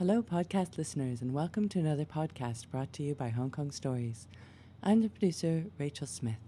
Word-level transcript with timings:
Hello, 0.00 0.24
podcast 0.24 0.76
listeners, 0.76 1.22
and 1.22 1.32
welcome 1.32 1.68
to 1.68 1.78
another 1.78 2.04
podcast 2.04 2.68
brought 2.68 2.92
to 2.94 3.04
you 3.04 3.14
by 3.14 3.28
Hong 3.28 3.52
Kong 3.52 3.70
Stories. 3.70 4.26
I'm 4.82 5.02
the 5.02 5.08
producer, 5.08 5.66
Rachel 5.78 6.08
Smith. 6.08 6.40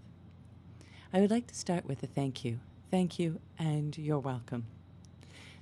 I 1.13 1.21
would 1.21 1.31
like 1.31 1.47
to 1.47 1.55
start 1.55 1.85
with 1.85 2.03
a 2.03 2.07
thank 2.07 2.43
you. 2.43 2.59
Thank 2.91 3.17
you, 3.17 3.39
and 3.57 3.97
you're 3.97 4.19
welcome. 4.19 4.65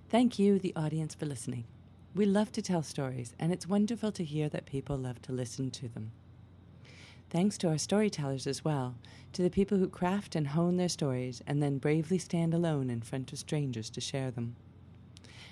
Thank 0.09 0.39
you, 0.39 0.57
the 0.57 0.73
audience, 0.75 1.13
for 1.13 1.27
listening. 1.27 1.65
We 2.15 2.25
love 2.25 2.51
to 2.53 2.61
tell 2.63 2.81
stories, 2.81 3.35
and 3.37 3.51
it's 3.51 3.69
wonderful 3.69 4.11
to 4.13 4.23
hear 4.23 4.49
that 4.49 4.65
people 4.65 4.97
love 4.97 5.21
to 5.21 5.31
listen 5.31 5.69
to 5.69 5.87
them. 5.87 6.09
Thanks 7.29 7.55
to 7.59 7.69
our 7.69 7.77
storytellers 7.77 8.47
as 8.47 8.65
well, 8.65 8.95
to 9.33 9.43
the 9.43 9.51
people 9.51 9.77
who 9.77 9.89
craft 9.89 10.35
and 10.35 10.47
hone 10.47 10.77
their 10.77 10.89
stories 10.89 11.43
and 11.45 11.61
then 11.61 11.77
bravely 11.77 12.17
stand 12.17 12.55
alone 12.55 12.89
in 12.89 13.01
front 13.01 13.31
of 13.31 13.37
strangers 13.37 13.91
to 13.91 14.01
share 14.01 14.31
them. 14.31 14.55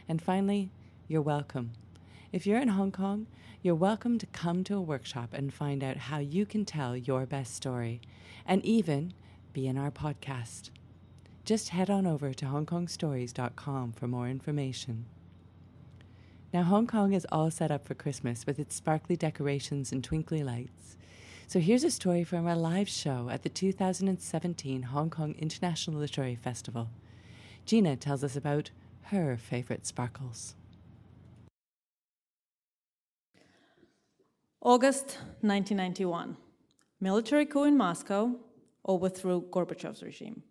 And 0.10 0.20
finally, 0.20 0.72
you're 1.08 1.22
welcome. 1.22 1.74
If 2.34 2.48
you're 2.48 2.60
in 2.60 2.70
Hong 2.70 2.92
Kong, 2.92 3.28
you're 3.62 3.76
welcome 3.76 4.18
to 4.18 4.26
come 4.26 4.64
to 4.64 4.74
a 4.74 4.82
workshop 4.82 5.30
and 5.34 5.54
find 5.54 5.84
out 5.84 5.98
how 5.98 6.18
you 6.18 6.48
can 6.48 6.66
tell 6.66 6.98
your 6.98 7.28
best 7.28 7.54
story 7.54 8.02
and 8.44 8.66
even 8.66 9.14
be 9.54 9.68
in 9.68 9.78
our 9.78 9.92
podcast. 9.92 10.72
Just 11.46 11.70
head 11.70 11.92
on 11.92 12.08
over 12.08 12.34
to 12.34 12.46
hongkongstories.com 12.46 13.92
for 13.92 14.08
more 14.08 14.28
information. 14.28 15.06
Now, 16.52 16.64
Hong 16.64 16.88
Kong 16.88 17.14
is 17.14 17.28
all 17.32 17.52
set 17.52 17.70
up 17.70 17.86
for 17.86 17.94
Christmas 17.94 18.48
with 18.48 18.58
its 18.58 18.76
sparkly 18.76 19.16
decorations 19.16 19.92
and 19.92 20.04
twinkly 20.04 20.44
lights. 20.44 20.98
So, 21.46 21.60
here's 21.60 21.84
a 21.84 21.92
story 21.92 22.24
from 22.24 22.48
our 22.48 22.56
live 22.56 22.90
show 22.90 23.30
at 23.30 23.44
the 23.44 23.50
2017 23.50 24.82
Hong 24.82 25.12
Kong 25.12 25.36
International 25.38 26.00
Literary 26.00 26.36
Festival. 26.36 26.90
Gina 27.68 27.96
tells 27.96 28.24
us 28.24 28.36
about 28.36 28.72
her 29.04 29.38
favorite 29.38 29.86
sparkles. 29.86 30.56
August 34.66 35.18
1991. 35.42 36.38
Military 37.02 37.46
coup 37.46 37.64
in 37.64 37.76
Moscow 37.76 38.34
overthrew 38.88 39.42
Gorbachev's 39.52 40.02
regime. 40.02 40.42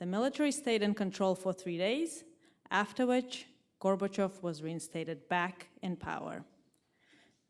The 0.00 0.06
military 0.06 0.50
stayed 0.50 0.82
in 0.82 0.94
control 0.94 1.36
for 1.36 1.52
three 1.52 1.78
days, 1.78 2.24
after 2.72 3.06
which 3.06 3.46
Gorbachev 3.80 4.42
was 4.42 4.64
reinstated 4.64 5.28
back 5.28 5.68
in 5.80 5.94
power. 5.94 6.42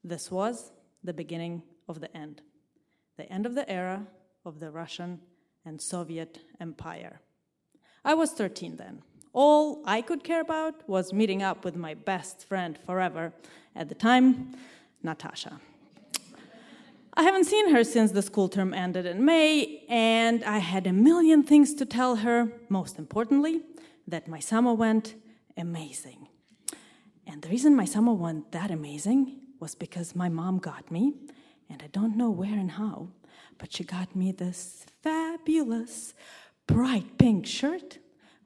This 0.05 0.31
was 0.31 0.70
the 1.03 1.14
beginning 1.14 1.62
of 1.89 2.03
the 2.03 2.15
end, 2.15 2.42
the 3.17 3.33
end 3.33 3.47
of 3.47 3.55
the 3.55 3.69
era 3.70 4.06
of 4.44 4.61
the 4.61 4.70
Russian 4.70 5.20
and 5.65 5.81
Soviet 5.81 6.41
Empire. 6.61 7.22
I 8.05 8.12
was 8.12 8.33
13 8.33 8.77
then. 8.77 9.03
All 9.33 9.83
I 9.87 10.03
could 10.03 10.25
care 10.25 10.42
about 10.42 10.87
was 10.87 11.15
meeting 11.15 11.42
up 11.42 11.65
with 11.65 11.75
my 11.75 11.94
best 11.94 12.47
friend 12.47 12.78
forever, 12.84 13.33
at 13.75 13.89
the 13.89 13.94
time, 13.94 14.56
Natasha. 15.03 15.59
I 17.21 17.23
haven't 17.23 17.45
seen 17.45 17.69
her 17.75 17.85
since 17.85 18.13
the 18.13 18.23
school 18.23 18.49
term 18.49 18.73
ended 18.73 19.05
in 19.05 19.27
May, 19.27 19.85
and 19.91 20.43
I 20.43 20.57
had 20.57 20.87
a 20.87 20.93
million 20.95 21.43
things 21.43 21.75
to 21.75 21.85
tell 21.85 22.17
her, 22.17 22.51
most 22.71 22.99
importantly, 22.99 23.61
that 24.09 24.27
my 24.27 24.41
summer 24.41 24.73
went 24.73 25.17
amazing. 25.55 26.29
And 27.27 27.43
the 27.43 27.51
reason 27.51 27.77
my 27.77 27.85
summer 27.85 28.15
went 28.15 28.53
that 28.53 28.71
amazing 28.71 29.39
was 29.61 29.75
because 29.75 30.17
my 30.17 30.31
mom 30.31 30.61
got 30.61 30.91
me, 30.91 31.12
and 31.69 31.83
I 31.83 31.89
don't 31.89 32.17
know 32.17 32.31
where 32.31 32.55
and 32.55 32.71
how, 32.71 33.09
but 33.59 33.71
she 33.71 33.84
got 33.84 34.17
me 34.17 34.33
this 34.33 34.87
fabulous 35.03 36.15
bright 36.67 37.19
pink 37.19 37.45
shirt 37.45 37.99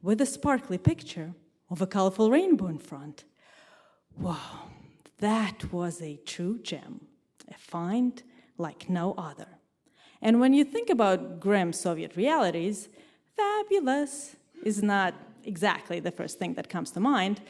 with 0.02 0.20
a 0.20 0.26
sparkly 0.26 0.78
picture 0.78 1.32
of 1.70 1.80
a 1.80 1.86
colorful 1.86 2.28
rainbow 2.28 2.66
in 2.66 2.78
front. 2.78 3.22
Wow, 4.18 4.72
that 5.18 5.72
was 5.72 6.02
a 6.02 6.16
true 6.26 6.58
gem, 6.58 7.06
a 7.48 7.54
find 7.56 8.24
like 8.58 8.88
no 8.88 9.14
other. 9.18 9.48
And 10.22 10.40
when 10.40 10.54
you 10.54 10.64
think 10.64 10.90
about 10.90 11.40
grim 11.40 11.72
Soviet 11.72 12.16
realities, 12.16 12.88
fabulous 13.36 14.36
is 14.62 14.82
not 14.82 15.14
exactly 15.44 16.00
the 16.00 16.10
first 16.10 16.38
thing 16.38 16.54
that 16.54 16.68
comes 16.68 16.90
to 16.92 17.00
mind, 17.00 17.40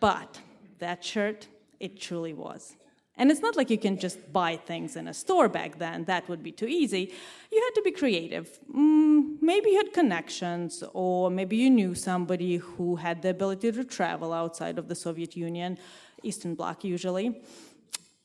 but 0.00 0.40
that 0.78 1.04
shirt, 1.04 1.48
it 1.78 2.00
truly 2.00 2.34
was. 2.34 2.76
And 3.16 3.30
it's 3.30 3.40
not 3.40 3.56
like 3.56 3.68
you 3.68 3.78
can 3.78 3.98
just 3.98 4.32
buy 4.32 4.56
things 4.56 4.96
in 4.96 5.06
a 5.06 5.12
store 5.12 5.48
back 5.48 5.78
then, 5.78 6.04
that 6.04 6.28
would 6.28 6.42
be 6.42 6.52
too 6.52 6.66
easy. 6.66 7.12
You 7.52 7.62
had 7.62 7.74
to 7.74 7.82
be 7.82 7.90
creative. 7.90 8.58
Mm, 8.74 9.36
maybe 9.42 9.70
you 9.70 9.76
had 9.76 9.92
connections, 9.92 10.82
or 10.94 11.30
maybe 11.30 11.56
you 11.56 11.68
knew 11.68 11.94
somebody 11.94 12.56
who 12.56 12.96
had 12.96 13.20
the 13.20 13.30
ability 13.30 13.72
to 13.72 13.84
travel 13.84 14.32
outside 14.32 14.78
of 14.78 14.88
the 14.88 14.94
Soviet 14.94 15.36
Union, 15.36 15.76
Eastern 16.22 16.54
Bloc 16.54 16.82
usually. 16.82 17.42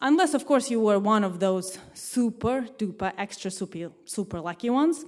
Unless, 0.01 0.33
of 0.33 0.45
course, 0.45 0.69
you 0.69 0.79
were 0.79 0.99
one 0.99 1.23
of 1.23 1.39
those 1.39 1.79
super 1.93 2.63
duper 2.77 3.13
extra 3.17 3.49
super, 3.49 3.91
super 4.05 4.41
lucky 4.41 4.69
ones 4.69 5.05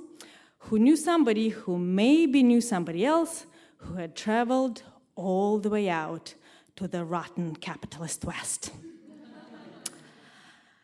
who 0.59 0.79
knew 0.79 0.95
somebody 0.95 1.49
who 1.49 1.77
maybe 1.77 2.41
knew 2.41 2.61
somebody 2.61 3.05
else 3.05 3.45
who 3.77 3.95
had 3.95 4.15
traveled 4.15 4.83
all 5.15 5.59
the 5.59 5.69
way 5.69 5.89
out 5.89 6.33
to 6.75 6.87
the 6.87 7.03
rotten 7.03 7.55
capitalist 7.55 8.23
West. 8.23 8.71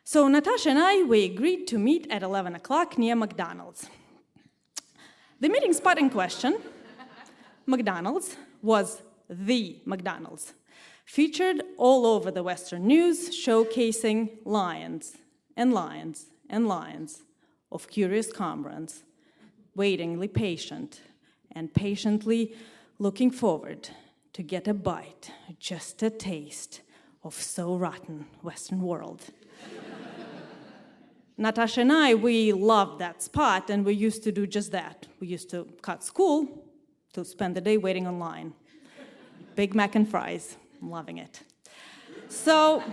so 0.03 0.27
Natasha 0.27 0.69
and 0.69 0.79
I, 0.79 1.03
we 1.03 1.25
agreed 1.25 1.65
to 1.67 1.77
meet 1.77 2.07
at 2.09 2.23
11 2.23 2.55
o'clock 2.55 2.97
near 2.97 3.15
McDonald's. 3.15 3.89
The 5.39 5.49
meeting 5.49 5.73
spot 5.73 5.97
in 5.97 6.09
question, 6.09 6.57
McDonald's, 7.65 8.35
was 8.61 9.01
the 9.29 9.81
McDonald's 9.85 10.53
featured 11.05 11.61
all 11.77 12.05
over 12.05 12.31
the 12.31 12.43
Western 12.43 12.87
news, 12.87 13.29
showcasing 13.29 14.29
lions 14.45 15.17
and 15.55 15.73
lions 15.73 16.27
and 16.49 16.67
lions 16.67 17.23
of 17.71 17.89
curious 17.89 18.31
comrades, 18.31 19.03
waitingly 19.75 20.27
patient 20.27 21.01
and 21.51 21.73
patiently 21.73 22.53
looking 22.99 23.31
forward 23.31 23.89
to 24.33 24.43
get 24.43 24.67
a 24.67 24.73
bite, 24.73 25.31
just 25.59 26.01
a 26.03 26.09
taste 26.09 26.81
of 27.23 27.33
so 27.33 27.75
rotten 27.75 28.25
Western 28.41 28.81
world. 28.81 29.21
Natasha 31.37 31.81
and 31.81 31.91
I, 31.91 32.15
we 32.15 32.51
loved 32.53 32.99
that 32.99 33.21
spot, 33.21 33.69
and 33.69 33.85
we 33.85 33.93
used 33.93 34.23
to 34.23 34.31
do 34.31 34.45
just 34.45 34.71
that. 34.71 35.07
We 35.19 35.27
used 35.27 35.49
to 35.51 35.67
cut 35.81 36.03
school 36.03 36.63
to 37.13 37.23
spend 37.25 37.55
the 37.55 37.61
day 37.61 37.77
waiting 37.77 38.07
online. 38.07 38.53
Big 39.55 39.75
Mac 39.75 39.95
and 39.95 40.09
fries. 40.09 40.57
I'm 40.83 40.91
loving 40.91 41.19
it. 41.19 41.39
So 42.27 42.83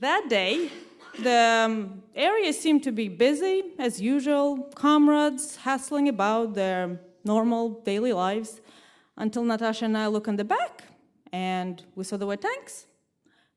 that 0.00 0.26
day, 0.28 0.70
the 1.18 1.64
um, 1.64 2.02
area 2.14 2.52
seemed 2.52 2.82
to 2.82 2.92
be 2.92 3.08
busy 3.08 3.72
as 3.78 3.98
usual, 3.98 4.70
comrades 4.74 5.56
hassling 5.56 6.06
about 6.06 6.52
their 6.52 7.00
normal 7.24 7.80
daily 7.80 8.12
lives, 8.12 8.60
until 9.16 9.42
Natasha 9.42 9.86
and 9.86 9.96
I 9.96 10.08
look 10.08 10.28
in 10.28 10.36
the 10.36 10.44
back 10.44 10.84
and 11.32 11.82
we 11.94 12.04
saw 12.04 12.18
the 12.18 12.26
were 12.26 12.36
tanks. 12.36 12.84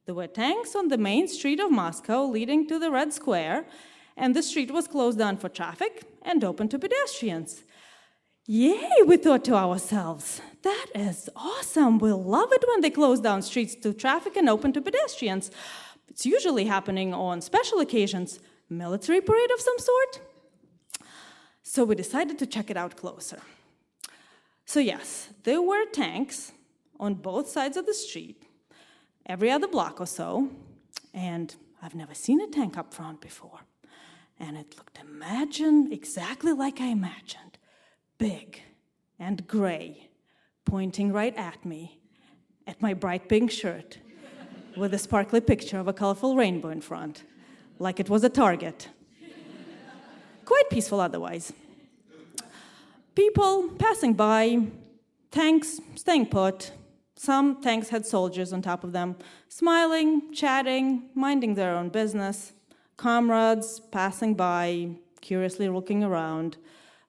There 0.05 0.15
were 0.15 0.27
tanks 0.27 0.73
on 0.73 0.87
the 0.87 0.97
main 0.97 1.27
street 1.27 1.59
of 1.59 1.69
Moscow 1.69 2.23
leading 2.25 2.67
to 2.69 2.79
the 2.79 2.89
Red 2.89 3.11
Square, 3.11 3.65
and 4.15 4.33
the 4.33 4.41
street 4.41 4.71
was 4.71 4.87
closed 4.87 5.17
down 5.17 5.35
for 5.35 5.49
traffic 5.49 6.05
and 6.21 6.41
open 6.41 6.69
to 6.69 6.79
pedestrians. 6.79 7.63
Yay, 8.49 8.89
we 9.05 9.17
thought 9.17 9.43
to 9.43 9.53
ourselves. 9.53 10.39
That 10.63 10.85
is 10.95 11.29
awesome. 11.35 11.97
We'll 11.99 12.23
love 12.23 12.53
it 12.53 12.63
when 12.65 12.79
they 12.79 12.89
close 12.89 13.19
down 13.19 13.41
streets 13.41 13.75
to 13.75 13.91
traffic 13.91 14.37
and 14.37 14.47
open 14.47 14.71
to 14.71 14.81
pedestrians. 14.81 15.51
It's 16.07 16.25
usually 16.25 16.63
happening 16.63 17.13
on 17.13 17.41
special 17.41 17.81
occasions, 17.81 18.39
military 18.69 19.19
parade 19.19 19.51
of 19.51 19.59
some 19.59 19.77
sort. 19.77 20.21
So 21.61 21.83
we 21.83 21.95
decided 21.95 22.39
to 22.39 22.45
check 22.45 22.69
it 22.69 22.77
out 22.77 22.95
closer. 22.95 23.41
So, 24.63 24.79
yes, 24.79 25.27
there 25.43 25.61
were 25.61 25.83
tanks 25.83 26.53
on 27.01 27.15
both 27.15 27.49
sides 27.49 27.75
of 27.75 27.85
the 27.85 27.93
street, 27.93 28.43
every 29.25 29.51
other 29.51 29.67
block 29.67 29.99
or 29.99 30.07
so, 30.07 30.49
and 31.13 31.53
I've 31.81 31.95
never 31.95 32.13
seen 32.13 32.39
a 32.39 32.47
tank 32.47 32.77
up 32.77 32.93
front 32.93 33.19
before. 33.19 33.59
And 34.39 34.55
it 34.55 34.77
looked 34.77 34.99
imagine 35.01 35.91
exactly 35.91 36.53
like 36.53 36.79
I 36.79 36.85
imagined 36.85 37.56
big 38.17 38.61
and 39.19 39.47
gray, 39.47 40.09
pointing 40.65 41.11
right 41.11 41.35
at 41.35 41.63
me, 41.65 41.99
at 42.65 42.81
my 42.81 42.93
bright 42.93 43.29
pink 43.29 43.51
shirt, 43.51 43.99
with 44.75 44.93
a 44.93 44.97
sparkly 44.97 45.41
picture 45.41 45.79
of 45.79 45.87
a 45.87 45.93
colorful 45.93 46.35
rainbow 46.35 46.69
in 46.69 46.81
front, 46.81 47.23
like 47.79 47.99
it 47.99 48.09
was 48.09 48.23
a 48.23 48.29
target. 48.29 48.89
Quite 50.45 50.69
peaceful 50.69 50.99
otherwise. 50.99 51.51
People 53.15 53.69
passing 53.79 54.13
by, 54.13 54.67
tanks 55.31 55.79
staying 55.95 56.27
put. 56.27 56.71
Some 57.15 57.61
tanks 57.61 57.89
had 57.89 58.05
soldiers 58.05 58.53
on 58.53 58.61
top 58.61 58.83
of 58.83 58.91
them, 58.91 59.15
smiling, 59.49 60.31
chatting, 60.31 61.09
minding 61.15 61.55
their 61.55 61.75
own 61.75 61.89
business. 61.89 62.53
Comrades 62.95 63.79
passing 63.91 64.35
by, 64.35 64.89
curiously 65.19 65.67
looking 65.67 66.03
around 66.03 66.57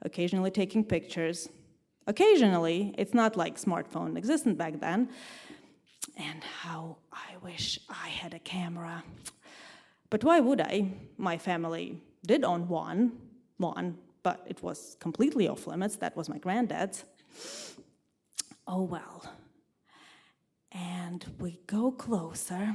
occasionally 0.03 0.50
taking 0.50 0.85
pictures. 0.85 1.49
Occasionally, 2.06 2.95
it's 2.97 3.15
not 3.15 3.37
like 3.37 3.61
smartphone 3.61 4.17
existent 4.17 4.56
back 4.56 4.81
then. 4.81 5.09
And 6.17 6.43
how 6.43 6.97
I 7.12 7.37
wish 7.43 7.79
I 7.89 8.09
had 8.09 8.35
a 8.35 8.39
camera. 8.39 9.05
But 10.11 10.25
why 10.25 10.41
would 10.41 10.61
I? 10.61 10.93
My 11.17 11.37
family 11.39 12.00
did 12.27 12.45
own 12.45 12.67
one, 12.69 13.12
one, 13.59 13.99
but 14.23 14.45
it 14.47 14.62
was 14.62 14.97
completely 15.00 15.49
off 15.49 15.67
limits. 15.67 15.97
That 15.97 16.17
was 16.17 16.29
my 16.29 16.39
granddad's. 16.39 17.05
Oh 18.67 18.83
well. 18.83 19.25
And 20.73 21.25
we 21.39 21.61
go 21.67 21.93
closer, 21.93 22.75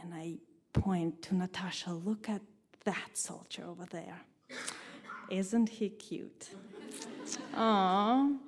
and 0.00 0.14
I 0.14 0.38
point 0.72 1.22
to 1.22 1.34
Natasha. 1.34 1.92
Look 1.92 2.28
at 2.28 2.42
that 2.84 3.10
soldier 3.14 3.64
over 3.64 3.86
there. 3.86 4.20
Isn't 5.30 5.68
he 5.68 5.88
cute? 5.88 6.50
Aww. 7.54 8.38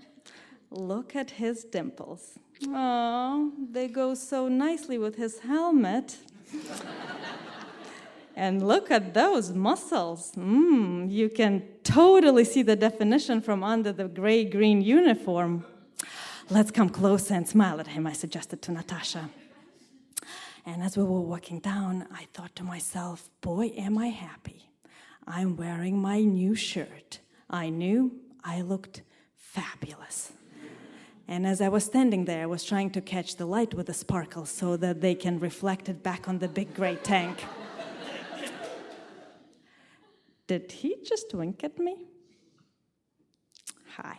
Look 0.70 1.14
at 1.14 1.30
his 1.30 1.64
dimples. 1.64 2.38
Aww, 2.62 3.50
they 3.70 3.88
go 3.88 4.14
so 4.14 4.48
nicely 4.48 4.98
with 4.98 5.16
his 5.16 5.40
helmet. 5.40 6.16
and 8.36 8.66
look 8.66 8.90
at 8.90 9.14
those 9.14 9.52
muscles. 9.52 10.32
Mm, 10.36 11.10
you 11.10 11.28
can 11.28 11.62
totally 11.84 12.44
see 12.44 12.62
the 12.62 12.76
definition 12.76 13.40
from 13.40 13.62
under 13.62 13.92
the 13.92 14.08
gray 14.08 14.44
green 14.44 14.82
uniform. 14.82 15.64
Let's 16.50 16.70
come 16.70 16.90
closer 16.90 17.34
and 17.34 17.48
smile 17.48 17.80
at 17.80 17.88
him, 17.88 18.06
I 18.06 18.12
suggested 18.12 18.60
to 18.62 18.72
Natasha. 18.72 19.30
And 20.66 20.82
as 20.82 20.96
we 20.96 21.04
were 21.04 21.20
walking 21.20 21.60
down, 21.60 22.06
I 22.12 22.26
thought 22.34 22.54
to 22.56 22.64
myself, 22.64 23.30
boy, 23.40 23.72
am 23.76 23.98
I 23.98 24.08
happy. 24.08 24.70
I'm 25.26 25.56
wearing 25.56 26.00
my 26.00 26.20
new 26.20 26.54
shirt. 26.54 27.20
I 27.48 27.70
knew 27.70 28.20
I 28.42 28.60
looked 28.60 29.02
fabulous. 29.36 30.32
And 31.26 31.46
as 31.46 31.60
I 31.62 31.68
was 31.68 31.84
standing 31.84 32.26
there, 32.26 32.42
I 32.42 32.46
was 32.46 32.64
trying 32.64 32.90
to 32.90 33.00
catch 33.00 33.36
the 33.36 33.46
light 33.46 33.72
with 33.72 33.86
the 33.86 33.94
sparkles 33.94 34.50
so 34.50 34.76
that 34.76 35.00
they 35.00 35.14
can 35.14 35.40
reflect 35.40 35.88
it 35.88 36.02
back 36.02 36.28
on 36.28 36.38
the 36.38 36.48
big 36.48 36.74
gray 36.74 36.96
tank. 36.96 37.42
Did 40.46 40.70
he 40.70 40.96
just 41.02 41.32
wink 41.32 41.64
at 41.64 41.78
me? 41.78 42.04
Hi. 43.96 44.18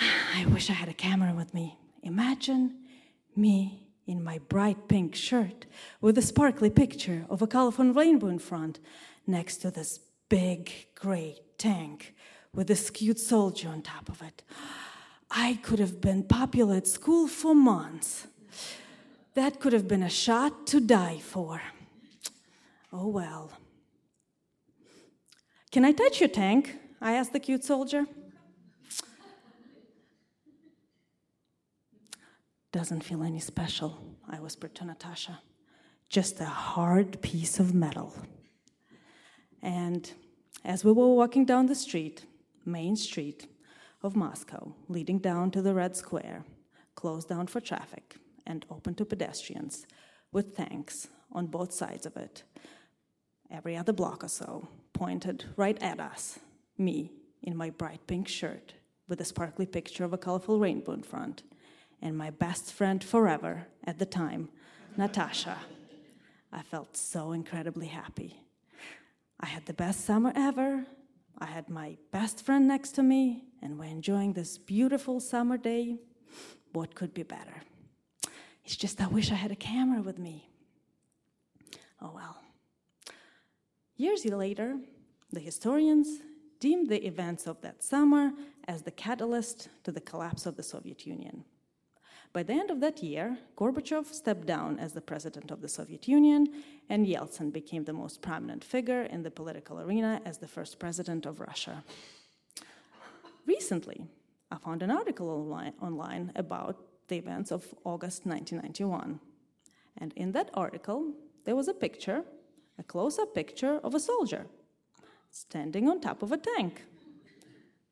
I 0.00 0.46
wish 0.46 0.70
I 0.70 0.72
had 0.72 0.88
a 0.88 0.94
camera 0.94 1.32
with 1.34 1.54
me. 1.54 1.78
Imagine 2.02 2.74
me 3.36 3.87
in 4.08 4.24
my 4.24 4.38
bright 4.48 4.88
pink 4.88 5.14
shirt 5.14 5.66
with 6.00 6.16
a 6.16 6.22
sparkly 6.22 6.70
picture 6.70 7.26
of 7.28 7.42
a 7.42 7.46
colorful 7.46 7.92
rainbow 7.92 8.26
in 8.26 8.38
front 8.38 8.80
next 9.26 9.58
to 9.58 9.70
this 9.70 10.00
big 10.30 10.72
gray 10.94 11.38
tank 11.58 12.14
with 12.54 12.70
a 12.70 12.90
cute 12.92 13.20
soldier 13.20 13.68
on 13.68 13.82
top 13.82 14.08
of 14.08 14.22
it. 14.22 14.42
I 15.30 15.58
could 15.62 15.78
have 15.78 16.00
been 16.00 16.22
popular 16.24 16.76
at 16.76 16.86
school 16.86 17.28
for 17.28 17.54
months. 17.54 18.26
That 19.34 19.60
could 19.60 19.74
have 19.74 19.86
been 19.86 20.02
a 20.02 20.08
shot 20.08 20.66
to 20.68 20.80
die 20.80 21.18
for. 21.18 21.60
Oh 22.90 23.08
well. 23.08 23.52
Can 25.70 25.84
I 25.84 25.92
touch 25.92 26.18
your 26.18 26.30
tank? 26.30 26.74
I 27.00 27.12
asked 27.12 27.34
the 27.34 27.40
cute 27.40 27.62
soldier. 27.62 28.06
Doesn't 32.78 33.02
feel 33.02 33.24
any 33.24 33.40
special, 33.40 33.98
I 34.30 34.36
whispered 34.36 34.72
to 34.76 34.84
Natasha. 34.84 35.40
Just 36.08 36.40
a 36.40 36.44
hard 36.44 37.20
piece 37.20 37.58
of 37.58 37.74
metal. 37.74 38.14
And 39.60 40.08
as 40.64 40.84
we 40.84 40.92
were 40.92 41.12
walking 41.12 41.44
down 41.44 41.66
the 41.66 41.74
street, 41.74 42.24
main 42.64 42.94
street 42.94 43.48
of 44.04 44.14
Moscow, 44.14 44.76
leading 44.86 45.18
down 45.18 45.50
to 45.50 45.60
the 45.60 45.74
Red 45.74 45.96
Square, 45.96 46.44
closed 46.94 47.28
down 47.28 47.48
for 47.48 47.58
traffic 47.60 48.14
and 48.46 48.64
open 48.70 48.94
to 48.94 49.04
pedestrians, 49.04 49.84
with 50.30 50.56
tanks 50.56 51.08
on 51.32 51.46
both 51.46 51.72
sides 51.72 52.06
of 52.06 52.16
it, 52.16 52.44
every 53.50 53.76
other 53.76 53.92
block 53.92 54.22
or 54.22 54.28
so, 54.28 54.68
pointed 54.92 55.46
right 55.56 55.82
at 55.82 55.98
us, 55.98 56.38
me 56.78 57.10
in 57.42 57.56
my 57.56 57.70
bright 57.70 58.06
pink 58.06 58.28
shirt 58.28 58.74
with 59.08 59.20
a 59.20 59.24
sparkly 59.24 59.66
picture 59.66 60.04
of 60.04 60.12
a 60.12 60.18
colorful 60.18 60.60
rainbow 60.60 60.92
in 60.92 61.02
front, 61.02 61.42
and 62.00 62.16
my 62.16 62.30
best 62.30 62.72
friend 62.72 63.02
forever 63.02 63.66
at 63.84 63.98
the 63.98 64.06
time, 64.06 64.48
Natasha. 64.96 65.58
I 66.52 66.62
felt 66.62 66.96
so 66.96 67.32
incredibly 67.32 67.86
happy. 67.86 68.42
I 69.40 69.46
had 69.46 69.66
the 69.66 69.74
best 69.74 70.04
summer 70.04 70.32
ever. 70.34 70.86
I 71.38 71.46
had 71.46 71.68
my 71.68 71.96
best 72.10 72.44
friend 72.44 72.66
next 72.66 72.92
to 72.92 73.02
me, 73.02 73.44
and 73.62 73.78
we're 73.78 73.86
enjoying 73.86 74.32
this 74.32 74.58
beautiful 74.58 75.20
summer 75.20 75.56
day. 75.56 75.98
What 76.72 76.94
could 76.94 77.14
be 77.14 77.22
better? 77.22 77.62
It's 78.64 78.76
just 78.76 79.00
I 79.00 79.06
wish 79.06 79.30
I 79.30 79.36
had 79.36 79.50
a 79.50 79.56
camera 79.56 80.02
with 80.02 80.18
me. 80.18 80.48
Oh 82.00 82.12
well. 82.14 82.42
Years 83.96 84.24
later, 84.24 84.78
the 85.32 85.40
historians 85.40 86.20
deemed 86.60 86.88
the 86.88 87.06
events 87.06 87.46
of 87.46 87.60
that 87.62 87.82
summer 87.82 88.32
as 88.66 88.82
the 88.82 88.90
catalyst 88.90 89.68
to 89.84 89.92
the 89.92 90.00
collapse 90.00 90.46
of 90.46 90.56
the 90.56 90.62
Soviet 90.62 91.06
Union. 91.06 91.44
By 92.32 92.42
the 92.42 92.52
end 92.52 92.70
of 92.70 92.80
that 92.80 93.02
year, 93.02 93.38
Gorbachev 93.56 94.06
stepped 94.06 94.46
down 94.46 94.78
as 94.78 94.92
the 94.92 95.00
president 95.00 95.50
of 95.50 95.60
the 95.60 95.68
Soviet 95.68 96.06
Union, 96.06 96.46
and 96.88 97.06
Yeltsin 97.06 97.52
became 97.52 97.84
the 97.84 97.92
most 97.92 98.20
prominent 98.20 98.62
figure 98.62 99.02
in 99.02 99.22
the 99.22 99.30
political 99.30 99.80
arena 99.80 100.20
as 100.24 100.38
the 100.38 100.48
first 100.48 100.78
president 100.78 101.24
of 101.24 101.40
Russia. 101.40 101.82
Recently, 103.46 104.04
I 104.50 104.58
found 104.58 104.82
an 104.82 104.90
article 104.90 105.28
online, 105.80 106.32
about 106.36 106.76
the 107.08 107.16
events 107.16 107.50
of 107.50 107.74
August 107.84 108.26
1991. 108.26 109.20
And 109.96 110.12
in 110.14 110.32
that 110.32 110.50
article, 110.52 111.14
there 111.44 111.56
was 111.56 111.68
a 111.68 111.74
picture, 111.74 112.24
a 112.78 112.82
close 112.82 113.18
up 113.18 113.34
picture 113.34 113.80
of 113.82 113.94
a 113.94 114.00
soldier 114.00 114.46
standing 115.30 115.88
on 115.88 116.00
top 116.00 116.22
of 116.22 116.32
a 116.32 116.36
tank. 116.36 116.84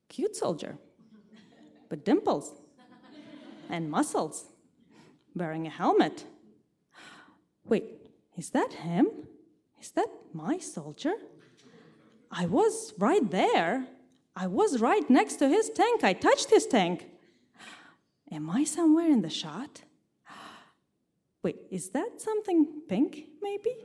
Cute 0.08 0.36
soldier, 0.36 0.76
but 1.88 2.04
dimples 2.04 2.54
and 3.68 3.90
muscles, 3.90 4.44
wearing 5.34 5.66
a 5.66 5.70
helmet. 5.70 6.24
Wait, 7.64 7.84
is 8.36 8.50
that 8.50 8.72
him? 8.72 9.08
Is 9.80 9.90
that 9.92 10.08
my 10.32 10.58
soldier? 10.58 11.14
I 12.30 12.46
was 12.46 12.92
right 12.98 13.30
there. 13.30 13.86
I 14.34 14.46
was 14.46 14.80
right 14.80 15.08
next 15.08 15.36
to 15.36 15.48
his 15.48 15.70
tank. 15.70 16.04
I 16.04 16.12
touched 16.12 16.50
his 16.50 16.66
tank. 16.66 17.06
Am 18.30 18.50
I 18.50 18.64
somewhere 18.64 19.10
in 19.10 19.22
the 19.22 19.30
shot? 19.30 19.82
Wait, 21.42 21.56
is 21.70 21.90
that 21.90 22.20
something 22.20 22.82
pink, 22.88 23.26
maybe? 23.40 23.76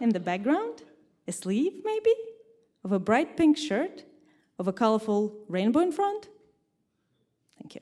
In 0.00 0.10
the 0.10 0.20
background? 0.20 0.82
A 1.26 1.32
sleeve, 1.32 1.82
maybe? 1.84 2.14
Of 2.84 2.92
a 2.92 2.98
bright 2.98 3.36
pink 3.36 3.58
shirt? 3.58 4.04
Of 4.58 4.68
a 4.68 4.72
colorful 4.72 5.34
rainbow 5.48 5.80
in 5.80 5.92
front? 5.92 6.28
Thank 7.58 7.74
you. 7.74 7.80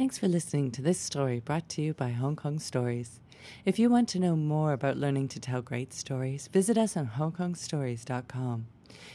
Thanks 0.00 0.16
for 0.16 0.28
listening 0.28 0.70
to 0.70 0.80
this 0.80 0.98
story 0.98 1.40
brought 1.40 1.68
to 1.68 1.82
you 1.82 1.92
by 1.92 2.08
Hong 2.08 2.34
Kong 2.34 2.58
Stories. 2.58 3.20
If 3.66 3.78
you 3.78 3.90
want 3.90 4.08
to 4.08 4.18
know 4.18 4.34
more 4.34 4.72
about 4.72 4.96
learning 4.96 5.28
to 5.28 5.38
tell 5.38 5.60
great 5.60 5.92
stories, 5.92 6.48
visit 6.48 6.78
us 6.78 6.96
on 6.96 7.06
hongkongstories.com. 7.18 8.66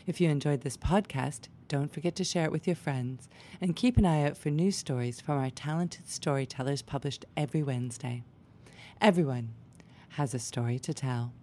If 0.05 0.21
you 0.21 0.29
enjoyed 0.29 0.61
this 0.61 0.77
podcast, 0.77 1.47
don't 1.67 1.91
forget 1.91 2.15
to 2.17 2.23
share 2.23 2.45
it 2.45 2.51
with 2.51 2.67
your 2.67 2.75
friends 2.75 3.27
and 3.59 3.75
keep 3.75 3.97
an 3.97 4.05
eye 4.05 4.27
out 4.27 4.37
for 4.37 4.51
new 4.51 4.69
stories 4.69 5.19
from 5.19 5.39
our 5.39 5.49
talented 5.49 6.07
storytellers 6.07 6.83
published 6.83 7.25
every 7.35 7.63
Wednesday. 7.63 8.21
Everyone 9.01 9.55
has 10.09 10.35
a 10.35 10.39
story 10.39 10.77
to 10.77 10.93
tell. 10.93 11.33